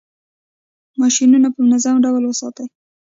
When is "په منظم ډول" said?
1.55-2.23